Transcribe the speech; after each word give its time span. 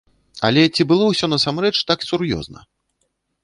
Але 0.47 0.63
ці 0.77 0.87
было 0.93 1.03
ўсё 1.11 1.25
насамрэч 1.35 1.73
так 1.91 1.99
сур'ёзна? 2.09 2.59